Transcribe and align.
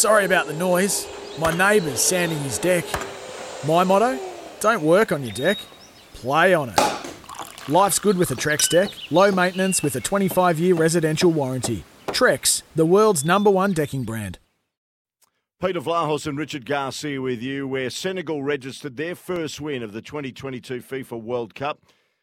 Sorry 0.00 0.24
about 0.24 0.46
the 0.46 0.54
noise. 0.54 1.06
My 1.38 1.54
neighbour's 1.54 2.00
sanding 2.00 2.38
his 2.38 2.56
deck. 2.56 2.86
My 3.66 3.84
motto? 3.84 4.18
Don't 4.58 4.82
work 4.82 5.12
on 5.12 5.22
your 5.22 5.34
deck, 5.34 5.58
play 6.14 6.54
on 6.54 6.70
it. 6.70 6.80
Life's 7.68 7.98
good 7.98 8.16
with 8.16 8.30
a 8.30 8.34
Trex 8.34 8.66
deck. 8.66 8.88
Low 9.10 9.30
maintenance 9.30 9.82
with 9.82 9.94
a 9.96 10.00
25 10.00 10.58
year 10.58 10.74
residential 10.74 11.30
warranty. 11.30 11.84
Trex, 12.06 12.62
the 12.74 12.86
world's 12.86 13.26
number 13.26 13.50
one 13.50 13.74
decking 13.74 14.04
brand. 14.04 14.38
Peter 15.60 15.82
Vlahos 15.82 16.26
and 16.26 16.38
Richard 16.38 16.64
Garcia 16.64 17.20
with 17.20 17.42
you, 17.42 17.68
where 17.68 17.90
Senegal 17.90 18.42
registered 18.42 18.96
their 18.96 19.14
first 19.14 19.60
win 19.60 19.82
of 19.82 19.92
the 19.92 20.00
2022 20.00 20.80
FIFA 20.80 21.22
World 21.22 21.54
Cup 21.54 21.78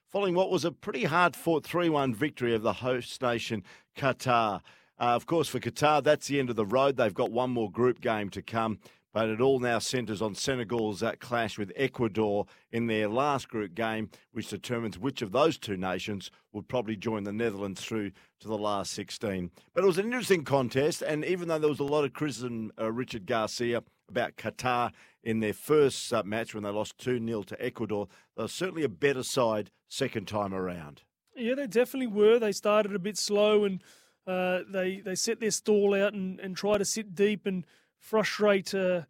following 0.07 0.33
what 0.33 0.49
was 0.49 0.65
a 0.65 0.71
pretty 0.71 1.03
hard 1.03 1.35
fought 1.35 1.63
3 1.63 1.89
1 1.89 2.15
victory 2.15 2.55
of 2.55 2.63
the 2.63 2.73
host 2.73 3.21
nation, 3.21 3.61
Qatar. 3.95 4.61
Uh, 4.99 5.15
of 5.15 5.25
course, 5.25 5.47
for 5.47 5.59
Qatar, 5.59 6.03
that's 6.03 6.27
the 6.27 6.39
end 6.39 6.49
of 6.49 6.55
the 6.55 6.65
road. 6.65 6.97
They've 6.97 7.13
got 7.13 7.31
one 7.31 7.51
more 7.51 7.69
group 7.69 8.01
game 8.01 8.29
to 8.31 8.41
come, 8.41 8.79
but 9.13 9.29
it 9.29 9.39
all 9.39 9.59
now 9.59 9.79
centres 9.79 10.21
on 10.21 10.33
Senegal's 10.33 11.03
uh, 11.03 11.13
clash 11.19 11.57
with 11.57 11.71
Ecuador 11.75 12.45
in 12.71 12.87
their 12.87 13.07
last 13.07 13.47
group 13.47 13.75
game, 13.75 14.09
which 14.31 14.49
determines 14.49 14.97
which 14.97 15.21
of 15.21 15.31
those 15.31 15.57
two 15.57 15.77
nations 15.77 16.31
would 16.51 16.67
probably 16.67 16.95
join 16.95 17.23
the 17.23 17.31
Netherlands 17.31 17.81
through 17.81 18.11
to 18.39 18.47
the 18.47 18.57
last 18.57 18.91
16. 18.93 19.51
But 19.73 19.83
it 19.83 19.87
was 19.87 19.99
an 19.99 20.05
interesting 20.05 20.43
contest, 20.43 21.03
and 21.03 21.23
even 21.25 21.47
though 21.47 21.59
there 21.59 21.69
was 21.69 21.79
a 21.79 21.83
lot 21.83 22.03
of 22.03 22.13
criticism, 22.13 22.71
uh, 22.79 22.91
Richard 22.91 23.25
Garcia, 23.27 23.83
about 24.09 24.37
Qatar 24.37 24.91
in 25.23 25.41
their 25.41 25.53
first 25.53 26.13
uh, 26.13 26.23
match 26.23 26.53
when 26.53 26.63
they 26.63 26.69
lost 26.69 26.97
2 26.99 27.23
0 27.23 27.43
to 27.43 27.63
Ecuador, 27.63 28.07
they 28.35 28.43
were 28.43 28.47
certainly 28.47 28.83
a 28.83 28.89
better 28.89 29.23
side 29.23 29.69
second 29.89 30.27
time 30.27 30.53
around. 30.53 31.03
Yeah, 31.35 31.55
they 31.55 31.67
definitely 31.67 32.07
were. 32.07 32.39
They 32.39 32.51
started 32.51 32.95
a 32.95 32.99
bit 32.99 33.17
slow 33.17 33.63
and 33.63 33.83
uh, 34.27 34.59
they 34.69 34.99
they 34.99 35.15
set 35.15 35.39
their 35.39 35.51
stall 35.51 35.95
out 35.95 36.13
and, 36.13 36.39
and 36.39 36.55
try 36.55 36.77
to 36.77 36.85
sit 36.85 37.15
deep 37.15 37.45
and 37.45 37.65
frustrate 37.99 38.73
uh, 38.75 39.03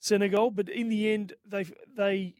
Senegal. 0.00 0.50
But 0.50 0.68
in 0.68 0.88
the 0.88 1.12
end, 1.12 1.34
they 1.46 1.66
they 1.96 2.34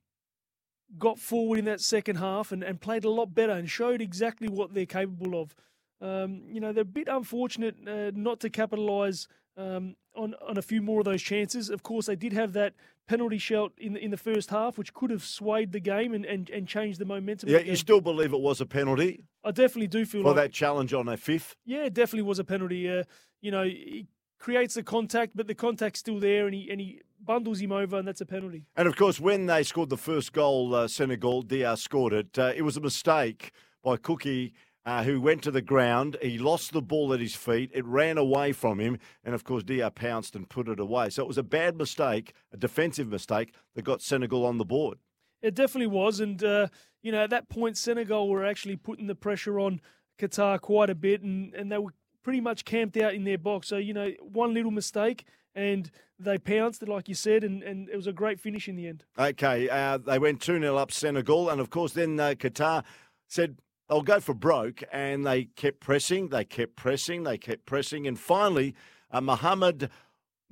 got 0.97 1.19
forward 1.19 1.59
in 1.59 1.65
that 1.67 1.81
second 1.81 2.17
half 2.17 2.51
and, 2.53 2.63
and 2.63 2.81
played 2.81 3.05
a 3.05 3.11
lot 3.11 3.35
better 3.35 3.53
and 3.53 3.69
showed 3.69 4.01
exactly 4.01 4.49
what 4.49 4.73
they're 4.73 4.87
capable 4.87 5.41
of. 5.41 5.55
Um, 6.01 6.43
you 6.47 6.61
know, 6.61 6.73
they're 6.73 6.83
a 6.83 6.87
bit 6.87 7.09
unfortunate 7.09 7.77
uh, 7.87 8.13
not 8.15 8.41
to 8.41 8.51
capitalise 8.51 9.29
um, 9.59 9.97
on 10.15 10.35
on 10.47 10.57
a 10.57 10.63
few 10.63 10.81
more 10.81 11.01
of 11.01 11.05
those 11.05 11.23
chances. 11.23 11.69
Of 11.69 11.83
course, 11.83 12.07
they 12.07 12.17
did 12.17 12.33
have 12.33 12.53
that 12.55 12.75
penalty 13.07 13.39
shout 13.39 13.73
in 13.79 13.95
the, 13.95 14.05
in 14.05 14.11
the 14.11 14.17
first 14.17 14.51
half, 14.51 14.79
which 14.79 14.95
could 14.95 15.11
have 15.11 15.25
swayed 15.25 15.73
the 15.73 15.81
game 15.81 16.13
and, 16.13 16.25
and, 16.25 16.49
and 16.51 16.69
changed 16.69 16.99
the 16.99 17.05
momentum. 17.05 17.49
Yeah, 17.49 17.59
the 17.59 17.67
you 17.67 17.77
still 17.77 18.01
believe 18.01 18.33
it 18.33 18.41
was 18.41 18.61
a 18.61 18.67
penalty 18.67 19.25
I 19.45 19.51
definitely 19.51 19.89
do 19.89 20.05
feel 20.05 20.23
for 20.23 20.29
like 20.29 20.37
that 20.37 20.53
challenge 20.53 20.93
on 20.93 21.09
a 21.09 21.17
fifth? 21.17 21.57
yeah, 21.65 21.85
it 21.85 21.95
definitely 21.95 22.23
was 22.23 22.39
a 22.39 22.45
penalty. 22.45 22.89
Uh, 22.89 23.05
you 23.41 23.51
know, 23.51 23.65
he 23.65 24.07
creates 24.39 24.75
the 24.75 24.83
contact, 24.83 25.33
but 25.35 25.47
the 25.47 25.55
contact's 25.55 26.01
still 26.01 26.21
there, 26.21 26.47
and 26.47 26.55
he 26.55 26.71
and 26.71 26.81
he 26.81 27.01
bundles 27.25 27.61
him 27.61 27.73
over, 27.73 27.99
and 27.99 28.07
that's 28.07 28.21
a 28.21 28.27
penalty. 28.27 28.65
And 28.77 28.87
of 28.87 28.97
course, 28.97 29.19
when 29.19 29.47
they 29.47 29.63
scored 29.63 29.91
the 29.91 29.97
first 29.97 30.33
goal, 30.33 30.75
uh, 30.75 30.87
Senegal, 30.87 31.43
Diaz 31.43 31.83
scored 31.83 32.13
it. 32.13 32.39
Uh, 32.39 32.53
it 32.55 32.63
was 32.63 32.77
a 32.77 32.81
mistake 32.81 33.53
by 33.83 33.97
Khoukhi, 33.97 34.53
uh, 34.89 35.05
who 35.05 35.21
went 35.21 35.43
to 35.43 35.51
the 35.51 35.61
ground. 35.61 36.17
He 36.23 36.39
lost 36.39 36.73
the 36.73 36.81
ball 36.81 37.13
at 37.13 37.21
his 37.21 37.35
feet. 37.35 37.71
It 37.75 37.85
ran 37.85 38.17
away 38.17 38.53
from 38.53 38.81
him. 38.81 38.99
And 39.23 39.35
of 39.35 39.45
course, 39.45 39.63
Diaz 39.63 39.93
pounced 39.95 40.35
and 40.35 40.49
put 40.49 40.67
it 40.67 40.81
away. 40.81 41.11
So 41.11 41.23
it 41.23 41.29
was 41.29 41.37
a 41.37 41.43
bad 41.43 41.77
mistake, 41.77 42.33
a 42.55 42.57
defensive 42.57 43.07
mistake 43.07 43.53
that 43.75 43.83
got 43.83 44.01
Senegal 44.01 44.47
on 44.47 44.57
the 44.57 44.65
board. 44.65 44.97
It 45.43 45.55
definitely 45.55 45.89
was, 45.89 46.21
and 46.21 46.43
uh, 46.43 46.69
you 47.03 47.13
know 47.13 47.23
at 47.23 47.31
that 47.31 47.51
point 47.51 47.77
Senegal 47.77 48.31
were 48.31 48.47
actually 48.47 48.77
putting 48.77 49.09
the 49.09 49.15
pressure 49.15 49.61
on 49.61 49.83
Qatar 50.19 50.59
quite 50.59 50.89
a 50.89 50.95
bit, 50.95 51.21
and, 51.21 51.55
and 51.55 51.71
they 51.71 51.77
were 51.77 51.93
pretty 52.25 52.41
much 52.41 52.65
camped 52.65 52.97
out 52.97 53.13
in 53.13 53.25
their 53.25 53.39
box. 53.39 53.69
So 53.69 53.77
you 53.77 53.93
know 53.93 54.13
one 54.23 54.55
little 54.55 54.71
mistake, 54.71 55.27
and 55.55 55.91
they 56.19 56.39
pounced, 56.39 56.83
it, 56.83 56.89
like 56.89 57.09
you 57.09 57.15
said, 57.15 57.45
and, 57.45 57.63
and 57.63 57.91
it 57.91 57.95
was 57.95 58.07
a 58.07 58.13
great 58.13 58.41
finish 58.41 58.69
in 58.69 58.77
the 58.77 58.89
end. 58.89 59.05
Okay, 59.19 59.69
uh, 59.69 59.99
they 59.99 60.19
went 60.19 60.41
2 60.41 60.59
0 60.59 60.77
up 60.77 60.91
Senegal. 60.91 61.51
And 61.51 61.61
of 61.61 61.69
course, 61.69 61.93
then 61.93 62.19
uh, 62.19 62.31
Qatar 62.31 62.85
said 63.29 63.59
they'll 63.89 64.03
go 64.03 64.21
for 64.21 64.35
broke. 64.35 64.83
And 64.93 65.27
they 65.27 65.45
kept 65.45 65.81
pressing, 65.81 66.29
they 66.29 66.45
kept 66.45 66.77
pressing, 66.77 67.25
they 67.25 67.39
kept 67.39 67.67
pressing. 67.67 68.07
And 68.07 68.19
finally, 68.19 68.75
uh, 69.11 69.21
Mohamed 69.21 69.91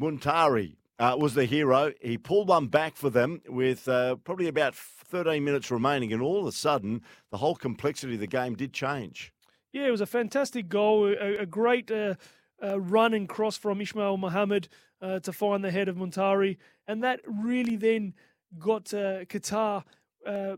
Muntari 0.00 0.76
uh, 0.98 1.16
was 1.18 1.34
the 1.34 1.44
hero. 1.44 1.92
He 2.00 2.18
pulled 2.18 2.48
one 2.48 2.66
back 2.66 2.96
for 2.96 3.10
them 3.10 3.42
with 3.48 3.88
uh, 3.88 4.16
probably 4.16 4.48
about 4.48 4.74
13 4.74 5.44
minutes 5.44 5.70
remaining. 5.70 6.12
And 6.12 6.22
all 6.22 6.40
of 6.40 6.46
a 6.46 6.52
sudden, 6.52 7.02
the 7.30 7.38
whole 7.38 7.56
complexity 7.56 8.14
of 8.14 8.20
the 8.20 8.26
game 8.26 8.54
did 8.54 8.72
change. 8.72 9.32
Yeah, 9.72 9.86
it 9.86 9.90
was 9.90 10.00
a 10.00 10.06
fantastic 10.06 10.68
goal, 10.68 11.06
a, 11.06 11.36
a 11.36 11.46
great 11.46 11.90
uh, 11.90 12.14
uh, 12.62 12.80
run 12.80 13.12
and 13.12 13.28
cross 13.28 13.56
from 13.56 13.80
Ismail 13.80 14.16
Mohammed 14.16 14.68
uh, 15.00 15.20
to 15.20 15.32
find 15.32 15.62
the 15.62 15.70
head 15.70 15.88
of 15.88 15.96
Muntari, 15.96 16.56
and 16.86 17.02
that 17.04 17.20
really 17.26 17.76
then 17.76 18.14
got 18.58 18.92
uh, 18.94 19.24
Qatar 19.24 19.84
uh, 20.26 20.56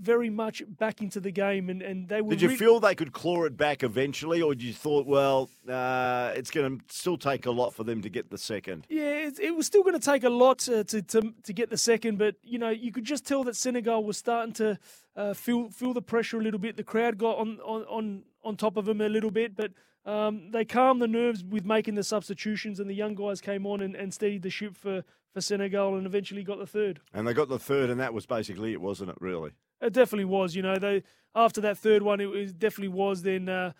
very 0.00 0.30
much 0.30 0.62
back 0.66 1.00
into 1.00 1.20
the 1.20 1.30
game, 1.30 1.68
and, 1.70 1.82
and 1.82 2.08
they 2.08 2.20
were. 2.20 2.30
Did 2.30 2.42
you 2.42 2.48
re- 2.50 2.56
feel 2.56 2.80
they 2.80 2.94
could 2.94 3.12
claw 3.12 3.44
it 3.44 3.56
back 3.56 3.82
eventually, 3.82 4.42
or 4.42 4.54
did 4.54 4.62
you 4.62 4.72
thought, 4.72 5.06
well, 5.06 5.50
uh, 5.68 6.32
it's 6.34 6.50
going 6.50 6.78
to 6.78 6.84
still 6.94 7.16
take 7.16 7.46
a 7.46 7.50
lot 7.50 7.74
for 7.74 7.84
them 7.84 8.02
to 8.02 8.08
get 8.08 8.30
the 8.30 8.38
second? 8.38 8.86
Yeah, 8.88 9.10
it, 9.10 9.38
it 9.40 9.56
was 9.56 9.66
still 9.66 9.82
going 9.82 9.98
to 9.98 10.04
take 10.04 10.24
a 10.24 10.30
lot 10.30 10.68
uh, 10.68 10.84
to, 10.84 11.02
to 11.02 11.34
to 11.42 11.52
get 11.52 11.70
the 11.70 11.78
second, 11.78 12.18
but 12.18 12.36
you 12.42 12.58
know 12.58 12.70
you 12.70 12.92
could 12.92 13.04
just 13.04 13.26
tell 13.26 13.44
that 13.44 13.56
Senegal 13.56 14.04
was 14.04 14.16
starting 14.16 14.52
to 14.54 14.78
uh, 15.16 15.34
feel 15.34 15.70
feel 15.70 15.92
the 15.92 16.02
pressure 16.02 16.38
a 16.38 16.42
little 16.42 16.60
bit. 16.60 16.76
The 16.76 16.84
crowd 16.84 17.18
got 17.18 17.38
on 17.38 17.58
on 17.60 17.82
on, 17.84 18.22
on 18.44 18.56
top 18.56 18.76
of 18.76 18.84
them 18.84 19.00
a 19.00 19.08
little 19.08 19.30
bit, 19.30 19.56
but 19.56 19.72
um, 20.04 20.50
they 20.52 20.64
calmed 20.64 21.02
the 21.02 21.08
nerves 21.08 21.42
with 21.42 21.64
making 21.64 21.96
the 21.96 22.04
substitutions, 22.04 22.78
and 22.78 22.88
the 22.88 22.94
young 22.94 23.14
guys 23.14 23.40
came 23.40 23.66
on 23.66 23.80
and, 23.80 23.96
and 23.96 24.14
steadied 24.14 24.42
the 24.42 24.50
ship 24.50 24.76
for 24.76 25.02
for 25.32 25.40
Senegal, 25.40 25.96
and 25.96 26.06
eventually 26.06 26.42
got 26.42 26.58
the 26.58 26.66
third. 26.66 27.00
And 27.12 27.26
they 27.26 27.34
got 27.34 27.48
the 27.48 27.58
third, 27.58 27.90
and 27.90 28.00
that 28.00 28.14
was 28.14 28.24
basically 28.24 28.72
it, 28.72 28.80
wasn't 28.80 29.10
it? 29.10 29.16
Really? 29.20 29.50
It 29.86 29.92
definitely 29.92 30.24
was. 30.24 30.54
You 30.54 30.62
know, 30.62 30.76
they 30.76 31.02
after 31.34 31.60
that 31.60 31.78
third 31.78 32.02
one, 32.02 32.20
it 32.20 32.26
was 32.26 32.52
definitely 32.52 32.88
was 32.88 33.22
then 33.22 33.48
uh, 33.48 33.72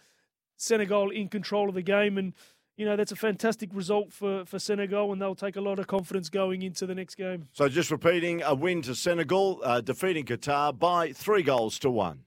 Senegal 0.57 1.11
in 1.11 1.29
control 1.29 1.69
of 1.69 1.75
the 1.75 1.83
game, 1.83 2.17
and 2.17 2.33
you 2.77 2.87
know 2.87 2.97
that's 2.97 3.13
a 3.13 3.17
fantastic 3.17 3.71
result 3.73 4.13
for 4.13 4.45
for 4.45 4.59
Senegal, 4.59 5.13
and 5.13 5.21
they'll 5.21 5.35
take 5.35 5.57
a 5.57 5.61
lot 5.61 5.79
of 5.79 5.87
confidence 5.87 6.29
going 6.29 6.63
into 6.63 6.87
the 6.87 6.95
next 6.95 7.17
game. 7.17 7.49
So 7.53 7.69
just 7.69 7.91
repeating, 7.91 8.43
a 8.43 8.55
win 8.55 8.83
to 8.83 8.95
Senegal, 8.95 9.61
uh, 9.65 9.81
defeating 9.81 10.25
Qatar 10.25 10.79
by 10.79 11.13
three 11.13 11.43
goals 11.43 11.79
to 11.81 11.91
one. 11.91 12.21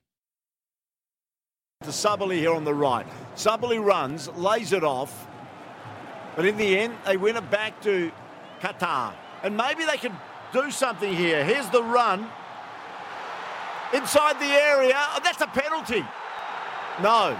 To 1.82 1.88
Sabaly 1.88 2.36
here 2.36 2.52
on 2.52 2.64
the 2.64 2.74
right. 2.74 3.06
Sabaly 3.34 3.82
runs, 3.82 4.28
lays 4.32 4.74
it 4.74 4.84
off, 4.84 5.26
but 6.36 6.44
in 6.44 6.58
the 6.58 6.78
end, 6.78 6.94
they 7.06 7.16
win 7.16 7.36
it 7.36 7.50
back 7.50 7.80
to 7.82 8.12
Qatar. 8.60 9.14
And 9.42 9.56
maybe 9.56 9.86
they 9.86 9.96
can 9.96 10.14
do 10.52 10.70
something 10.70 11.16
here. 11.16 11.42
Here's 11.42 11.70
the 11.70 11.82
run. 11.82 12.28
Inside 13.92 14.38
the 14.38 14.46
area. 14.46 14.94
Oh, 14.96 15.20
that's 15.22 15.40
a 15.40 15.46
penalty. 15.46 16.04
No. 17.02 17.36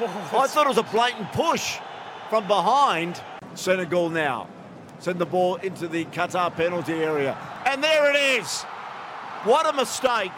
Oh, 0.00 0.38
I 0.38 0.46
thought 0.46 0.66
it 0.66 0.68
was 0.68 0.78
a 0.78 0.82
blatant 0.82 1.32
push 1.32 1.78
from 2.28 2.46
behind. 2.46 3.20
Senegal 3.54 4.10
now 4.10 4.48
send 5.00 5.18
the 5.18 5.26
ball 5.26 5.56
into 5.56 5.88
the 5.88 6.04
Qatar 6.06 6.54
penalty 6.54 6.94
area. 6.94 7.36
And 7.66 7.82
there 7.82 8.10
it 8.10 8.16
is. 8.16 8.62
What 9.44 9.66
a 9.66 9.72
mistake. 9.72 10.32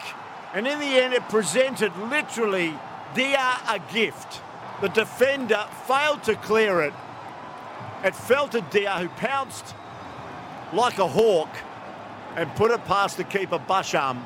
And 0.53 0.67
in 0.67 0.79
the 0.79 0.85
end, 0.85 1.13
it 1.13 1.27
presented 1.29 1.95
literally 1.97 2.73
Dia 3.15 3.59
a 3.67 3.79
gift. 3.91 4.41
The 4.81 4.89
defender 4.89 5.65
failed 5.87 6.23
to 6.23 6.35
clear 6.35 6.81
it. 6.81 6.93
It 8.03 8.15
fell 8.15 8.47
to 8.49 8.61
Dia, 8.61 8.99
who 8.99 9.09
pounced 9.09 9.75
like 10.73 10.97
a 10.97 11.07
hawk 11.07 11.49
and 12.35 12.49
put 12.55 12.71
it 12.71 12.83
past 12.85 13.17
the 13.17 13.23
keeper, 13.23 13.59
Barsham. 13.59 14.23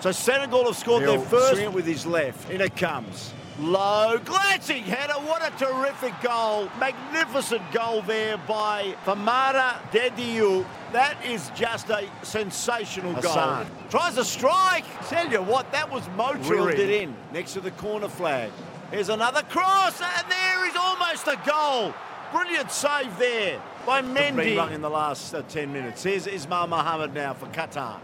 So 0.00 0.12
Senegal 0.12 0.66
have 0.66 0.76
scored 0.76 1.02
He'll 1.02 1.16
their 1.16 1.26
first 1.26 1.72
with 1.72 1.84
his 1.84 2.06
left. 2.06 2.50
In 2.50 2.60
it 2.60 2.76
comes. 2.76 3.32
Low, 3.60 4.20
glancing 4.24 4.84
header. 4.84 5.14
What 5.14 5.42
a 5.42 5.50
terrific 5.58 6.14
goal. 6.22 6.68
Magnificent 6.78 7.62
goal 7.72 8.02
there 8.02 8.38
by 8.46 8.94
Famara 9.04 9.80
Diédhiou. 9.90 10.64
That 10.92 11.16
is 11.26 11.50
just 11.56 11.90
a 11.90 12.08
sensational 12.22 13.14
Hassan. 13.14 13.66
goal. 13.66 13.76
Tries 13.90 14.16
a 14.16 14.24
strike. 14.24 14.84
Tell 15.08 15.28
you 15.28 15.42
what, 15.42 15.72
that 15.72 15.90
was 15.90 16.08
motoring. 16.16 16.66
Reeled 16.66 16.78
it 16.78 16.90
in 16.90 17.16
next 17.32 17.54
to 17.54 17.60
the 17.60 17.72
corner 17.72 18.08
flag. 18.08 18.52
Here's 18.92 19.08
another 19.08 19.42
cross, 19.42 20.00
and 20.00 20.30
there 20.30 20.68
is 20.68 20.76
almost 20.76 21.26
a 21.26 21.38
goal. 21.44 21.92
Brilliant 22.30 22.70
save 22.70 23.18
there 23.18 23.60
by 23.84 24.02
Mendy. 24.02 24.56
Run 24.56 24.72
in 24.72 24.82
the 24.82 24.90
last 24.90 25.34
uh, 25.34 25.42
10 25.42 25.72
minutes. 25.72 26.04
Here's 26.04 26.28
Ismail 26.28 26.68
Mohammed 26.68 27.12
now 27.12 27.34
for 27.34 27.46
Qatar. 27.46 27.98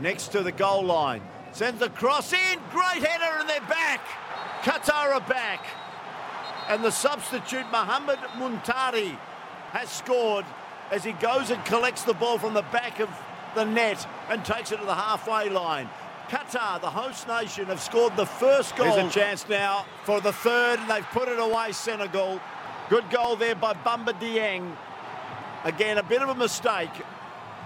Next 0.00 0.28
to 0.32 0.42
the 0.42 0.52
goal 0.52 0.82
line. 0.84 1.22
Sends 1.56 1.80
the 1.80 1.88
cross 1.88 2.34
in. 2.34 2.58
Great 2.70 3.02
header, 3.02 3.40
and 3.40 3.48
they're 3.48 3.60
back. 3.60 4.02
Qatar 4.60 5.14
are 5.14 5.22
back. 5.22 5.64
And 6.68 6.84
the 6.84 6.90
substitute, 6.90 7.64
Mohamed 7.72 8.18
Muntari, 8.36 9.16
has 9.70 9.88
scored 9.88 10.44
as 10.90 11.02
he 11.02 11.12
goes 11.12 11.48
and 11.48 11.64
collects 11.64 12.02
the 12.02 12.12
ball 12.12 12.36
from 12.36 12.52
the 12.52 12.60
back 12.60 13.00
of 13.00 13.08
the 13.54 13.64
net 13.64 14.06
and 14.28 14.44
takes 14.44 14.70
it 14.70 14.80
to 14.80 14.84
the 14.84 14.94
halfway 14.94 15.48
line. 15.48 15.88
Qatar, 16.28 16.78
the 16.78 16.90
host 16.90 17.26
nation, 17.26 17.64
have 17.68 17.80
scored 17.80 18.14
the 18.18 18.26
first 18.26 18.76
goal. 18.76 18.94
There's 18.94 19.16
a 19.16 19.18
chance 19.18 19.48
now 19.48 19.86
for 20.04 20.20
the 20.20 20.34
third, 20.34 20.78
and 20.80 20.90
they've 20.90 21.06
put 21.06 21.26
it 21.26 21.38
away, 21.38 21.72
Senegal. 21.72 22.38
Good 22.90 23.08
goal 23.08 23.34
there 23.34 23.54
by 23.54 23.72
Bamba 23.72 24.12
Dieng. 24.20 24.76
Again, 25.64 25.96
a 25.96 26.02
bit 26.02 26.20
of 26.20 26.28
a 26.28 26.34
mistake. 26.34 26.90